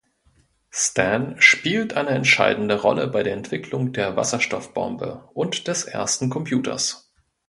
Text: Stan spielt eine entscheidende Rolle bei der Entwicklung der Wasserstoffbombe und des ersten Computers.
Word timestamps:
Stan 0.71 1.35
spielt 1.39 1.93
eine 1.95 2.09
entscheidende 2.09 2.81
Rolle 2.81 3.05
bei 3.07 3.21
der 3.21 3.33
Entwicklung 3.33 3.93
der 3.93 4.15
Wasserstoffbombe 4.15 5.29
und 5.35 5.67
des 5.67 5.83
ersten 5.83 6.31
Computers. 6.31 7.13